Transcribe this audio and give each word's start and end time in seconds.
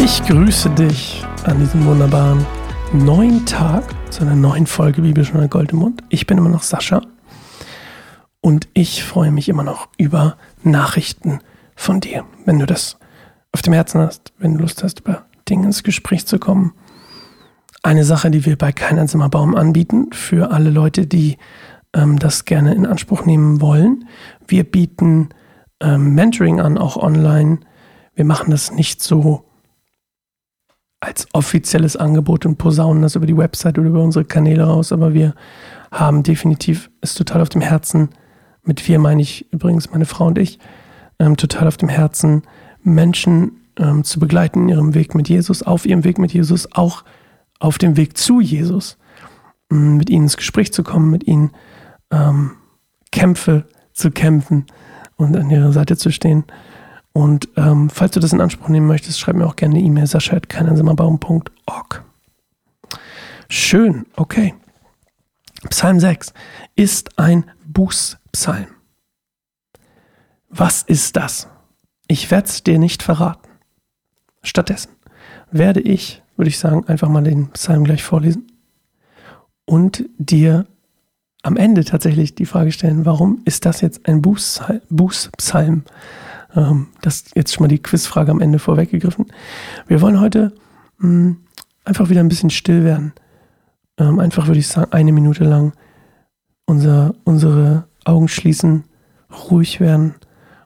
Ich 0.00 0.22
grüße 0.22 0.70
dich 0.70 1.24
an 1.42 1.58
diesem 1.58 1.84
wunderbaren 1.84 2.46
neuen 2.92 3.44
Tag 3.46 3.82
zu 4.12 4.22
einer 4.22 4.36
neuen 4.36 4.68
Folge 4.68 5.02
Bibelstunde 5.02 5.48
Gold 5.48 5.72
im 5.72 5.80
Mund. 5.80 6.04
Ich 6.08 6.24
bin 6.24 6.38
immer 6.38 6.48
noch 6.48 6.62
Sascha 6.62 7.02
und 8.40 8.68
ich 8.74 9.02
freue 9.02 9.32
mich 9.32 9.48
immer 9.48 9.64
noch 9.64 9.88
über 9.98 10.36
Nachrichten 10.62 11.40
von 11.74 11.98
dir. 11.98 12.24
Wenn 12.44 12.60
du 12.60 12.66
das 12.66 12.96
auf 13.50 13.60
dem 13.62 13.72
Herzen 13.72 14.00
hast, 14.00 14.32
wenn 14.38 14.54
du 14.54 14.60
Lust 14.60 14.84
hast, 14.84 15.00
über 15.00 15.26
Dinge 15.48 15.66
ins 15.66 15.82
Gespräch 15.82 16.26
zu 16.26 16.38
kommen. 16.38 16.74
Eine 17.82 18.04
Sache, 18.04 18.30
die 18.30 18.46
wir 18.46 18.56
bei 18.56 18.70
Kein 18.70 19.00
einsamer 19.00 19.28
Baum 19.28 19.56
anbieten, 19.56 20.12
für 20.12 20.52
alle 20.52 20.70
Leute, 20.70 21.08
die 21.08 21.38
ähm, 21.92 22.20
das 22.20 22.44
gerne 22.44 22.72
in 22.72 22.86
Anspruch 22.86 23.26
nehmen 23.26 23.60
wollen. 23.60 24.04
Wir 24.46 24.62
bieten 24.62 25.30
ähm, 25.80 26.14
Mentoring 26.14 26.60
an, 26.60 26.78
auch 26.78 26.96
online. 26.96 27.58
Wir 28.14 28.24
machen 28.24 28.52
das 28.52 28.70
nicht 28.70 29.02
so 29.02 29.47
als 31.00 31.26
offizielles 31.32 31.96
Angebot 31.96 32.44
und 32.44 32.58
posaunen 32.58 33.02
das 33.02 33.14
über 33.14 33.26
die 33.26 33.36
Website 33.36 33.78
oder 33.78 33.88
über 33.88 34.02
unsere 34.02 34.24
Kanäle 34.24 34.64
raus, 34.64 34.92
aber 34.92 35.14
wir 35.14 35.34
haben 35.92 36.22
definitiv 36.22 36.90
es 37.00 37.14
total 37.14 37.40
auf 37.40 37.48
dem 37.48 37.62
Herzen, 37.62 38.10
mit 38.64 38.86
wir 38.88 38.98
meine 38.98 39.22
ich 39.22 39.50
übrigens 39.52 39.90
meine 39.90 40.04
Frau 40.04 40.26
und 40.26 40.38
ich, 40.38 40.58
ähm, 41.18 41.36
total 41.36 41.68
auf 41.68 41.76
dem 41.76 41.88
Herzen, 41.88 42.42
Menschen 42.82 43.52
ähm, 43.76 44.04
zu 44.04 44.18
begleiten 44.20 44.62
in 44.62 44.68
ihrem 44.68 44.94
Weg 44.94 45.14
mit 45.14 45.28
Jesus, 45.28 45.62
auf 45.62 45.86
ihrem 45.86 46.04
Weg 46.04 46.18
mit 46.18 46.32
Jesus, 46.32 46.70
auch 46.72 47.04
auf 47.60 47.78
dem 47.78 47.96
Weg 47.96 48.16
zu 48.16 48.40
Jesus, 48.40 48.98
ähm, 49.70 49.96
mit 49.96 50.10
ihnen 50.10 50.24
ins 50.24 50.36
Gespräch 50.36 50.72
zu 50.72 50.82
kommen, 50.82 51.10
mit 51.10 51.26
ihnen 51.26 51.52
ähm, 52.10 52.52
Kämpfe 53.12 53.66
zu 53.92 54.10
kämpfen 54.10 54.66
und 55.16 55.36
an 55.36 55.50
ihrer 55.50 55.72
Seite 55.72 55.96
zu 55.96 56.10
stehen. 56.10 56.44
Und 57.12 57.48
ähm, 57.56 57.90
falls 57.90 58.12
du 58.12 58.20
das 58.20 58.32
in 58.32 58.40
Anspruch 58.40 58.68
nehmen 58.68 58.86
möchtest, 58.86 59.18
schreib 59.18 59.36
mir 59.36 59.46
auch 59.46 59.56
gerne 59.56 59.76
eine 59.76 59.84
E-Mail, 59.84 60.06
sascha.keineinsamerbaum.org. 60.06 62.04
Schön, 63.48 64.06
okay. 64.16 64.54
Psalm 65.70 65.98
6 65.98 66.32
ist 66.76 67.18
ein 67.18 67.50
Bußpsalm. 67.66 68.68
Was 70.48 70.82
ist 70.82 71.16
das? 71.16 71.48
Ich 72.06 72.30
werde 72.30 72.46
es 72.46 72.62
dir 72.62 72.78
nicht 72.78 73.02
verraten. 73.02 73.48
Stattdessen 74.42 74.92
werde 75.50 75.80
ich, 75.80 76.22
würde 76.36 76.48
ich 76.48 76.58
sagen, 76.58 76.86
einfach 76.86 77.08
mal 77.08 77.22
den 77.22 77.50
Psalm 77.50 77.84
gleich 77.84 78.02
vorlesen 78.02 78.46
und 79.64 80.04
dir 80.18 80.66
am 81.42 81.56
Ende 81.56 81.84
tatsächlich 81.84 82.34
die 82.34 82.46
Frage 82.46 82.72
stellen, 82.72 83.04
warum 83.04 83.42
ist 83.44 83.64
das 83.66 83.80
jetzt 83.80 84.08
ein 84.08 84.22
Bußpsalm? 84.22 85.84
Ähm, 86.54 86.88
das 87.02 87.24
jetzt 87.34 87.54
schon 87.54 87.64
mal 87.64 87.68
die 87.68 87.82
Quizfrage 87.82 88.30
am 88.30 88.40
Ende 88.40 88.58
vorweggegriffen. 88.58 89.26
Wir 89.86 90.00
wollen 90.00 90.20
heute 90.20 90.52
mh, 90.98 91.08
hm, 91.08 91.36
einfach 91.84 92.08
wieder 92.10 92.20
ein 92.20 92.28
bisschen 92.28 92.50
still 92.50 92.84
werden. 92.84 93.12
Ähm, 93.98 94.18
einfach 94.18 94.46
würde 94.46 94.60
ich 94.60 94.68
sagen, 94.68 94.92
eine 94.92 95.12
Minute 95.12 95.44
lang 95.44 95.72
unser, 96.66 97.14
unsere 97.24 97.84
Augen 98.04 98.28
schließen, 98.28 98.84
ruhig 99.50 99.80
werden 99.80 100.14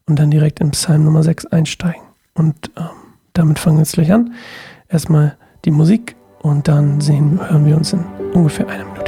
und 0.07 0.19
dann 0.19 0.31
direkt 0.31 0.61
in 0.61 0.73
Psalm 0.73 1.05
Nummer 1.05 1.23
6 1.23 1.47
einsteigen. 1.47 2.03
Und 2.35 2.71
ähm, 2.77 2.85
damit 3.33 3.59
fangen 3.59 3.77
wir 3.77 3.83
jetzt 3.83 3.95
gleich 3.95 4.13
an. 4.13 4.35
Erstmal 4.89 5.37
die 5.65 5.71
Musik 5.71 6.17
und 6.43 6.69
dann 6.69 7.01
sehen, 7.01 7.41
hören 7.41 7.67
wir 7.67 7.77
uns 7.77 7.93
in 7.93 8.05
ungefähr 8.35 8.69
einer 8.69 8.85
Minute 8.85 9.02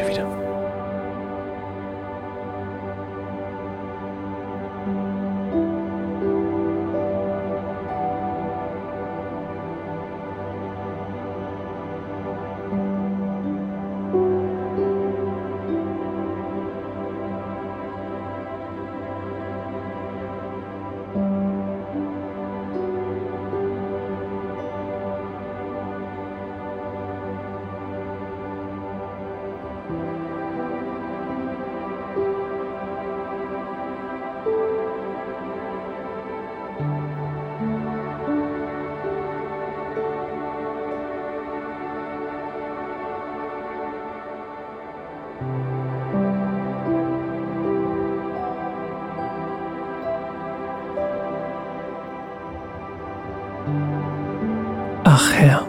Ach 55.16 55.32
Herr, 55.32 55.62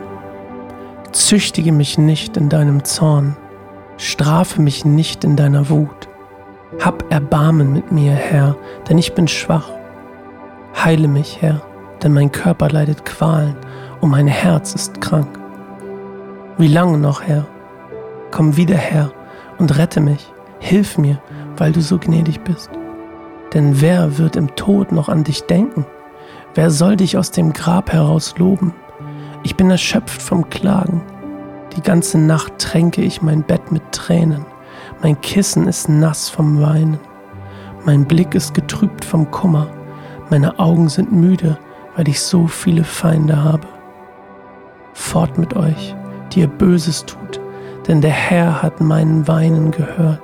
züchtige 1.12 1.72
mich 1.72 2.00
nicht 2.00 2.36
in 2.36 2.50
deinem 2.50 2.84
Zorn, 2.84 3.38
strafe 3.98 4.60
mich 4.60 4.86
nicht 4.86 5.24
in 5.24 5.36
deiner 5.36 5.70
Wut. 5.70 6.10
Hab 6.84 7.12
Erbarmen 7.12 7.72
mit 7.72 7.92
mir, 7.92 8.14
Herr, 8.14 8.56
denn 8.90 8.98
ich 8.98 9.14
bin 9.14 9.28
schwach. 9.28 9.70
Heile 10.84 11.08
mich, 11.08 11.44
Herr, 11.44 11.62
denn 12.02 12.12
mein 12.16 12.32
Körper 12.32 12.70
leidet 12.70 13.06
Qualen 13.06 13.56
und 14.02 14.10
mein 14.10 14.26
Herz 14.26 14.74
ist 14.74 15.00
krank. 15.00 15.38
Wie 16.58 16.68
lange 16.68 16.98
noch, 16.98 17.22
Herr? 17.22 17.46
Komm 18.32 18.58
wieder 18.58 18.78
her 18.78 19.12
und 19.60 19.78
rette 19.78 20.02
mich, 20.02 20.34
hilf 20.58 20.98
mir, 20.98 21.22
weil 21.58 21.72
du 21.72 21.82
so 21.82 22.00
gnädig 22.00 22.42
bist. 22.42 22.72
Denn 23.54 23.80
wer 23.80 24.18
wird 24.18 24.38
im 24.38 24.56
Tod 24.56 24.92
noch 24.92 25.08
an 25.08 25.24
dich 25.24 25.44
denken? 25.44 25.86
Wer 26.56 26.72
soll 26.72 26.96
dich 26.96 27.16
aus 27.16 27.30
dem 27.30 27.54
Grab 27.54 27.94
heraus 27.94 28.34
loben? 28.40 28.74
Ich 29.46 29.56
bin 29.56 29.70
erschöpft 29.70 30.24
vom 30.24 30.50
Klagen. 30.50 31.04
Die 31.78 31.82
ganze 31.84 32.18
Nacht 32.18 32.58
tränke 32.58 33.04
ich 33.04 33.22
mein 33.22 33.44
Bett 33.44 33.72
mit 33.72 33.92
Tränen. 33.92 34.44
Mein 35.04 35.22
Kissen 35.22 35.68
ist 35.68 35.88
nass 35.88 36.30
vom 36.30 36.60
Weinen. 36.60 37.00
Mein 37.86 38.06
Blick 38.06 38.34
ist 38.34 38.56
getrübt 38.56 39.06
vom 39.06 39.30
Kummer. 39.30 39.68
Meine 40.32 40.58
Augen 40.58 40.90
sind 40.90 41.12
müde, 41.12 41.60
weil 41.96 42.08
ich 42.08 42.22
so 42.22 42.48
viele 42.48 42.84
Feinde 42.84 43.44
habe. 43.44 43.68
Fort 44.94 45.38
mit 45.38 45.56
euch, 45.56 45.96
die 46.34 46.40
ihr 46.40 46.48
Böses 46.48 47.06
tut, 47.06 47.40
denn 47.88 48.02
der 48.02 48.10
Herr 48.10 48.64
hat 48.64 48.82
meinen 48.82 49.28
Weinen 49.28 49.70
gehört. 49.70 50.24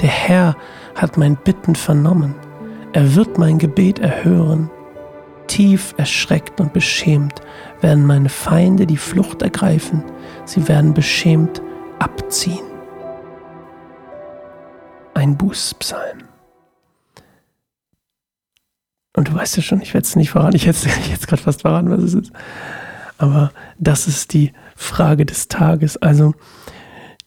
Der 0.00 0.08
Herr 0.08 0.56
hat 0.94 1.18
mein 1.18 1.36
Bitten 1.36 1.74
vernommen. 1.74 2.34
Er 2.94 3.16
wird 3.16 3.36
mein 3.36 3.58
Gebet 3.58 3.98
erhören. 3.98 4.70
Tief 5.56 5.94
erschreckt 5.96 6.60
und 6.60 6.74
beschämt 6.74 7.40
werden 7.80 8.04
meine 8.04 8.28
Feinde 8.28 8.86
die 8.86 8.98
Flucht 8.98 9.40
ergreifen. 9.40 10.04
Sie 10.44 10.68
werden 10.68 10.92
beschämt 10.92 11.62
abziehen. 11.98 12.66
Ein 15.14 15.38
Bußpsalm. 15.38 16.24
Und 19.16 19.28
du 19.28 19.34
weißt 19.34 19.56
ja 19.56 19.62
schon, 19.62 19.80
ich 19.80 19.94
werde 19.94 20.04
es 20.04 20.14
nicht 20.14 20.30
verraten. 20.30 20.56
Ich 20.56 20.66
hätte 20.66 20.90
jetzt 21.08 21.26
gerade 21.26 21.40
fast 21.40 21.62
verraten, 21.62 21.88
was 21.88 22.02
es 22.02 22.12
ist. 22.12 22.32
Aber 23.16 23.50
das 23.78 24.08
ist 24.08 24.34
die 24.34 24.52
Frage 24.76 25.24
des 25.24 25.48
Tages. 25.48 25.96
Also, 25.96 26.34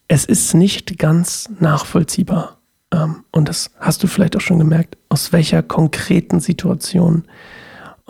es 0.06 0.24
ist 0.24 0.54
nicht 0.54 1.00
ganz 1.00 1.50
nachvollziehbar. 1.58 2.60
Ähm, 2.94 3.24
und 3.32 3.48
das 3.48 3.72
hast 3.80 4.04
du 4.04 4.06
vielleicht 4.06 4.36
auch 4.36 4.40
schon 4.40 4.60
gemerkt, 4.60 4.98
aus 5.08 5.32
welcher 5.32 5.64
konkreten 5.64 6.38
Situation 6.38 7.24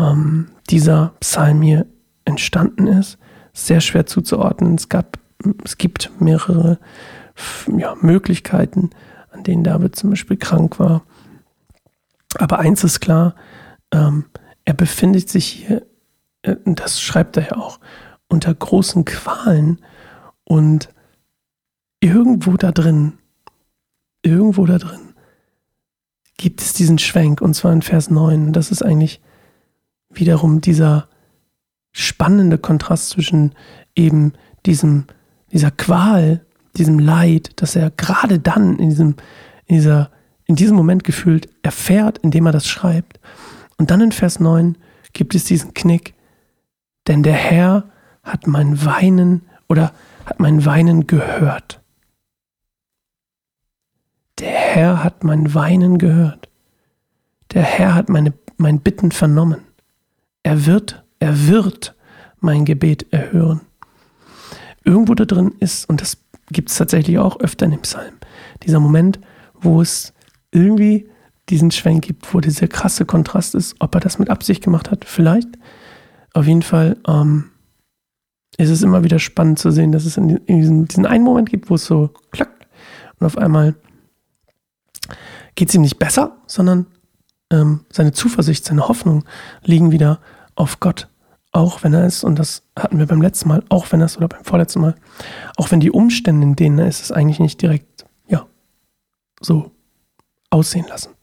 ähm, 0.01 0.49
dieser 0.71 1.15
Psalm 1.21 1.63
hier 1.63 1.87
entstanden 2.25 2.87
ist. 2.87 3.19
Sehr 3.53 3.81
schwer 3.81 4.07
zuzuordnen. 4.07 4.75
Es, 4.75 4.89
gab, 4.89 5.19
es 5.65 5.79
gibt 5.79 6.11
mehrere 6.21 6.79
ja, 7.77 7.95
Möglichkeiten, 8.01 8.91
an 9.31 9.45
denen 9.45 9.65
David 9.65 9.97
zum 9.97 10.11
Beispiel 10.11 10.37
krank 10.37 10.79
war. 10.79 11.03
Aber 12.39 12.59
eins 12.59 12.85
ist 12.85 13.01
klar, 13.01 13.35
ähm, 13.93 14.27
er 14.65 14.75
befindet 14.75 15.29
sich 15.29 15.47
hier, 15.47 15.87
äh, 16.43 16.57
das 16.65 17.01
schreibt 17.01 17.37
er 17.37 17.45
ja 17.45 17.57
auch, 17.57 17.81
unter 18.29 18.55
großen 18.55 19.05
Qualen 19.05 19.81
und 20.45 20.91
irgendwo 21.99 22.57
da 22.57 22.71
drin, 22.71 23.15
irgendwo 24.23 24.67
da 24.67 24.79
drin 24.79 25.11
gibt 26.41 26.63
es 26.63 26.73
diesen 26.73 26.99
Schwenk 26.99 27.43
und 27.43 27.55
zwar 27.55 27.73
in 27.73 27.83
Vers 27.83 28.09
9. 28.09 28.55
Das 28.55 28.71
ist 28.71 28.83
eigentlich 28.83 29.21
wiederum 30.11 30.61
dieser 30.61 31.09
spannende 31.93 32.59
Kontrast 32.59 33.11
zwischen 33.11 33.55
eben 33.95 34.33
diesem, 34.67 35.07
dieser 35.53 35.71
Qual, 35.71 36.45
diesem 36.77 36.99
Leid, 36.99 37.51
das 37.57 37.77
er 37.77 37.91
gerade 37.91 38.39
dann 38.39 38.79
in 38.79 38.91
diesem, 38.91 39.17
in 39.67 39.77
dieser, 39.77 40.11
in 40.45 40.57
diesem 40.57 40.77
Moment 40.77 41.05
gefühlt 41.05 41.49
erfährt, 41.63 42.19
indem 42.19 42.47
er 42.47 42.53
das 42.53 42.67
schreibt. 42.69 43.21
Und 43.79 43.91
dann 43.91 44.01
in 44.01 44.13
Vers 44.13 44.41
9 44.41 44.77
gibt 45.13 45.35
es 45.35 45.45
diesen 45.45 45.75
Knick, 45.75 46.15
denn 47.07 47.23
der 47.23 47.35
Herr 47.35 47.89
hat 48.23 48.47
mein 48.47 48.85
Weinen 48.85 49.43
oder 49.69 49.93
hat 50.27 50.39
mein 50.39 50.65
Weinen 50.65 51.07
gehört. 51.07 51.81
Der 54.39 54.51
Herr 54.51 55.05
hat 55.05 55.25
mein 55.25 55.55
Weinen 55.55 55.99
gehört. 55.99 56.49
Der 57.53 57.63
Herr 57.63 57.95
hat 57.95 58.09
meine, 58.09 58.33
mein 58.57 58.81
Bitten 58.81 59.11
vernommen. 59.11 59.63
Er 60.43 60.67
wird, 60.67 61.05
er 61.19 61.49
wird 61.49 61.95
mein 62.41 62.65
Gebet 62.65 63.13
erhören. 63.13 63.61
Irgendwo 64.85 65.15
da 65.15 65.25
drin 65.25 65.55
ist, 65.61 65.89
und 65.89 66.01
das 66.01 66.19
gibt 66.51 66.71
es 66.71 66.77
tatsächlich 66.77 67.19
auch 67.19 67.39
öfter 67.41 67.67
in 67.67 67.73
dem 67.73 67.83
Psalm, 67.83 68.15
dieser 68.63 68.81
Moment, 68.81 69.21
wo 69.55 69.81
es 69.81 70.13
irgendwie 70.51 71.09
diesen 71.49 71.71
Schwenk 71.71 72.05
gibt, 72.05 72.33
wo 72.33 72.41
dieser 72.41 72.69
krasse 72.69 73.05
Kontrast 73.05 73.55
ist, 73.55 73.75
ob 73.79 73.95
er 73.95 74.01
das 74.01 74.19
mit 74.19 74.31
Absicht 74.31 74.63
gemacht 74.63 74.91
hat, 74.91 75.05
vielleicht. 75.05 75.49
Auf 76.33 76.47
jeden 76.47 76.63
Fall 76.63 76.97
ähm, 77.07 77.51
ist 78.57 78.71
es 78.71 78.83
immer 78.83 79.05
wieder 79.05 79.19
spannend 79.19 79.59
zu 79.59 79.71
sehen, 79.71 79.93
dass 79.93 80.05
es 80.05 80.17
in, 80.17 80.41
diesen, 80.47 80.87
diesen 80.87 81.07
einen 81.07 81.25
Moment 81.25 81.51
gibt, 81.51 81.71
wo 81.71 81.75
es 81.75 81.85
so 81.85 82.11
klackt 82.31 82.67
und 83.19 83.27
auf 83.27 83.37
einmal 83.37 83.75
geht 85.55 85.69
es 85.69 85.75
ihm 85.75 85.83
nicht 85.83 85.99
besser, 85.99 86.39
sondern 86.47 86.87
ähm, 87.51 87.85
seine 87.91 88.13
Zuversicht, 88.13 88.65
seine 88.65 88.89
Hoffnung 88.89 89.25
liegen 89.63 89.93
wieder 89.93 90.21
auf 90.55 90.81
Gott. 90.81 91.09
Auch 91.53 91.83
wenn 91.83 91.93
er 91.93 92.07
ist, 92.07 92.23
und 92.23 92.39
das 92.39 92.63
hatten 92.79 92.99
wir 92.99 93.07
beim 93.07 93.21
letzten 93.21 93.49
Mal, 93.49 93.65
auch 93.71 93.91
wenn 93.91 94.01
er 94.01 94.07
ist 94.07 94.17
oder 94.17 94.29
beim 94.29 94.45
vorletzten 94.45 94.81
Mal, 94.81 94.95
auch 95.57 95.71
wenn 95.71 95.81
die 95.81 95.91
Umstände, 95.91 96.47
in 96.47 96.55
denen 96.55 96.79
er 96.79 96.87
ist, 96.87 97.03
es 97.03 97.13
eigentlich 97.13 97.41
nicht 97.41 97.61
direkt, 97.61 98.07
ja, 98.29 98.47
so 99.41 99.73
aussehen 100.51 100.87
lassen. 100.89 101.15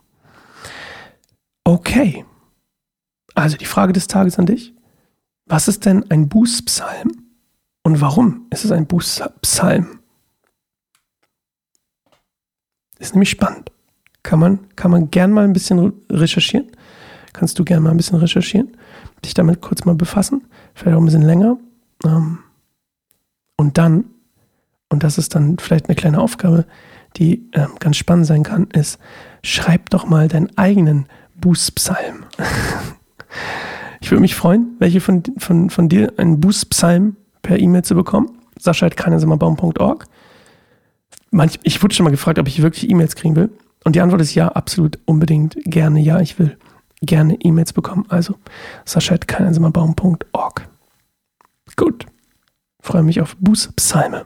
Okay. 1.63 2.25
Also 3.35 3.55
die 3.55 3.65
Frage 3.65 3.93
des 3.93 4.07
Tages 4.07 4.39
an 4.39 4.47
dich. 4.47 4.73
Was 5.45 5.67
ist 5.67 5.85
denn 5.85 6.09
ein 6.09 6.27
Bußpsalm? 6.27 7.11
Und 7.83 8.01
warum 8.01 8.47
ist 8.49 8.65
es 8.65 8.71
ein 8.71 8.85
Bußpsalm? 8.85 9.99
Ist 12.99 13.13
nämlich 13.13 13.29
spannend. 13.29 13.71
Kann 14.27 14.39
man, 14.39 14.59
kann 14.75 14.91
man 14.91 15.09
gern 15.09 15.31
mal 15.31 15.45
ein 15.45 15.53
bisschen 15.53 15.93
recherchieren. 16.11 16.67
Kannst 17.31 17.57
du 17.59 17.63
gern 17.63 17.81
mal 17.81 17.91
ein 17.91 17.97
bisschen 17.97 18.17
recherchieren, 18.17 18.75
dich 19.23 19.33
damit 19.33 19.61
kurz 19.61 19.85
mal 19.85 19.95
befassen. 19.95 20.43
Vielleicht 20.75 20.97
auch 20.97 21.01
ein 21.01 21.05
bisschen 21.05 21.21
länger. 21.21 21.55
Ähm, 22.03 22.39
und 23.55 23.77
dann, 23.77 24.03
und 24.89 25.03
das 25.03 25.17
ist 25.17 25.33
dann 25.33 25.57
vielleicht 25.59 25.85
eine 25.85 25.95
kleine 25.95 26.19
Aufgabe, 26.19 26.65
die 27.15 27.49
ähm, 27.53 27.69
ganz 27.79 27.95
spannend 27.95 28.25
sein 28.25 28.43
kann, 28.43 28.67
ist, 28.73 28.99
schreib 29.43 29.91
doch 29.91 30.05
mal 30.05 30.27
deinen 30.27 30.57
eigenen 30.57 31.05
Bußpsalm. 31.39 32.25
ich 34.01 34.11
würde 34.11 34.19
mich 34.19 34.35
freuen, 34.35 34.75
welche 34.79 34.99
von, 34.99 35.23
von, 35.37 35.69
von 35.69 35.87
dir 35.87 36.11
einen 36.17 36.41
Bußpsalm 36.41 37.15
per 37.43 37.59
E-Mail 37.59 37.83
zu 37.83 37.95
bekommen. 37.95 38.37
Sascha 38.59 38.87
Sascha.keinesimmerbaum.org. 38.87 40.05
Ich 41.63 41.81
wurde 41.81 41.95
schon 41.95 42.03
mal 42.03 42.09
gefragt, 42.09 42.39
ob 42.39 42.49
ich 42.49 42.61
wirklich 42.61 42.89
E-Mails 42.89 43.15
kriegen 43.15 43.37
will. 43.37 43.51
Und 43.87 43.95
die 43.95 44.01
Antwort 44.01 44.19
ist 44.19 44.35
ja, 44.35 44.49
absolut, 44.49 44.99
unbedingt, 45.05 45.55
gerne, 45.63 46.01
ja, 46.01 46.19
ich 46.19 46.37
will 46.39 46.57
gerne 47.01 47.37
E-Mails 47.39 47.71
bekommen. 47.71 48.03
Also 48.09 48.33
Sascha 48.83 49.15
sascha.keinesimmerbaum.org. 49.15 50.67
Gut. 51.77 52.05
Freue 52.81 53.03
mich 53.03 53.21
auf 53.21 53.37
Bußpsalme. 53.37 54.25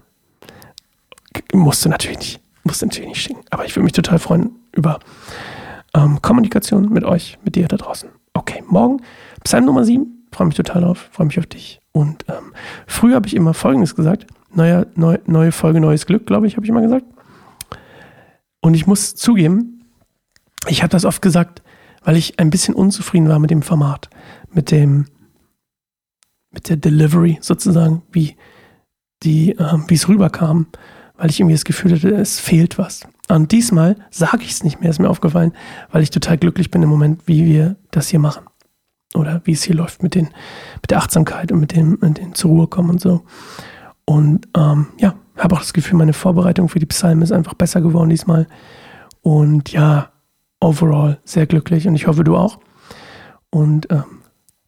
Musst 1.53 1.85
du 1.85 1.89
natürlich 1.89 2.17
nicht, 2.17 2.41
musst 2.63 2.81
du 2.81 2.87
natürlich 2.87 3.09
nicht 3.09 3.21
schicken. 3.21 3.41
Aber 3.51 3.63
ich 3.63 3.75
würde 3.75 3.83
mich 3.83 3.93
total 3.93 4.17
freuen 4.17 4.49
über 4.71 4.97
ähm, 5.93 6.19
Kommunikation 6.23 6.91
mit 6.91 7.03
euch, 7.03 7.37
mit 7.43 7.53
dir 7.53 7.67
da 7.67 7.77
draußen. 7.77 8.09
Okay, 8.33 8.63
morgen 8.67 9.03
Psalm 9.43 9.65
Nummer 9.65 9.83
7. 9.83 10.27
Freue 10.31 10.47
mich 10.47 10.55
total 10.55 10.81
drauf, 10.81 11.07
freue 11.11 11.27
mich 11.27 11.37
auf 11.37 11.45
dich. 11.45 11.81
Und 11.91 12.25
ähm, 12.29 12.51
früher 12.87 13.13
habe 13.13 13.27
ich 13.27 13.35
immer 13.35 13.53
Folgendes 13.53 13.95
gesagt. 13.95 14.25
Neuer, 14.55 14.87
neu, 14.95 15.19
neue 15.27 15.51
Folge, 15.51 15.79
neues 15.79 16.07
Glück, 16.07 16.25
glaube 16.25 16.47
ich, 16.47 16.55
habe 16.55 16.65
ich 16.65 16.69
immer 16.71 16.81
gesagt. 16.81 17.05
Und 18.61 18.75
ich 18.75 18.87
muss 18.87 19.15
zugeben, 19.15 19.83
ich 20.67 20.83
habe 20.83 20.91
das 20.91 21.05
oft 21.05 21.21
gesagt, 21.21 21.61
weil 22.03 22.15
ich 22.15 22.39
ein 22.39 22.49
bisschen 22.49 22.75
unzufrieden 22.75 23.27
war 23.27 23.39
mit 23.39 23.51
dem 23.51 23.61
Format, 23.61 24.09
mit 24.51 24.71
dem, 24.71 25.05
mit 26.51 26.69
der 26.69 26.77
Delivery 26.77 27.39
sozusagen, 27.41 28.03
wie 28.11 28.35
die, 29.23 29.51
ähm, 29.51 29.85
wie 29.87 29.95
es 29.95 30.07
rüberkam, 30.07 30.67
weil 31.17 31.29
ich 31.29 31.39
irgendwie 31.39 31.55
das 31.55 31.65
Gefühl 31.65 31.93
hatte, 31.93 32.09
es 32.09 32.39
fehlt 32.39 32.77
was. 32.77 33.01
Und 33.27 33.51
diesmal 33.51 33.95
sage 34.09 34.43
ich 34.43 34.51
es 34.51 34.63
nicht 34.63 34.81
mehr, 34.81 34.89
ist 34.89 34.99
mir 34.99 35.09
aufgefallen, 35.09 35.53
weil 35.91 36.03
ich 36.03 36.09
total 36.09 36.37
glücklich 36.37 36.71
bin 36.71 36.83
im 36.83 36.89
Moment, 36.89 37.27
wie 37.27 37.45
wir 37.45 37.75
das 37.91 38.09
hier 38.09 38.19
machen. 38.19 38.45
Oder 39.13 39.41
wie 39.43 39.51
es 39.51 39.63
hier 39.63 39.75
läuft 39.75 40.03
mit, 40.03 40.15
den, 40.15 40.29
mit 40.81 40.89
der 40.89 40.99
Achtsamkeit 40.99 41.51
und 41.51 41.59
mit 41.59 41.75
dem, 41.75 41.97
mit 42.01 42.17
dem 42.17 42.33
zur 42.33 42.51
Ruhe 42.51 42.67
kommen 42.67 42.89
und 42.89 43.01
so. 43.01 43.23
Und 44.05 44.47
ähm, 44.55 44.87
ja, 44.97 45.15
habe 45.43 45.55
auch 45.55 45.59
das 45.59 45.73
Gefühl, 45.73 45.97
meine 45.97 46.13
Vorbereitung 46.13 46.69
für 46.69 46.79
die 46.79 46.85
Psalmen 46.85 47.21
ist 47.21 47.31
einfach 47.31 47.53
besser 47.53 47.81
geworden 47.81 48.09
diesmal. 48.09 48.47
Und 49.21 49.71
ja, 49.71 50.11
overall 50.59 51.19
sehr 51.23 51.45
glücklich 51.45 51.87
und 51.87 51.95
ich 51.95 52.07
hoffe, 52.07 52.23
du 52.23 52.35
auch. 52.35 52.59
Und 53.49 53.91
ähm, 53.91 54.21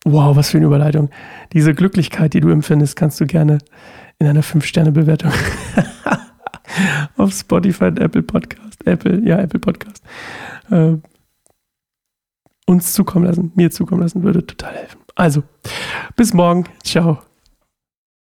wow, 0.06 0.36
was 0.36 0.50
für 0.50 0.58
eine 0.58 0.66
Überleitung. 0.66 1.10
Diese 1.54 1.74
Glücklichkeit, 1.74 2.34
die 2.34 2.42
du 2.42 2.50
empfindest, 2.50 2.96
kannst 2.96 3.22
du 3.22 3.26
gerne 3.26 3.60
in 4.20 4.28
einer 4.28 4.44
5-Sterne-Bewertung 4.44 5.32
auf 7.18 7.32
Spotify 7.34 7.86
und 7.86 8.00
Apple 8.00 8.24
Podcast, 8.24 8.86
Apple, 8.86 9.22
ja, 9.26 9.40
Apple 9.40 9.60
Podcast, 9.60 10.04
äh, 10.70 10.96
uns 12.66 12.94
zukommen 12.94 13.26
lassen, 13.26 13.52
mir 13.56 13.72
zukommen 13.72 14.02
lassen, 14.02 14.24
würde 14.24 14.46
total 14.46 14.74
helfen. 14.74 15.00
Also, 15.16 15.44
bis 16.16 16.34
morgen. 16.34 16.66
Ciao. 16.84 17.33